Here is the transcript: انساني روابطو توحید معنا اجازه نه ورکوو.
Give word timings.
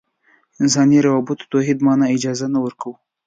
انساني 0.61 0.97
روابطو 1.05 1.45
توحید 1.53 1.77
معنا 1.85 2.05
اجازه 2.15 2.45
نه 2.53 2.59
ورکوو. 2.65 2.93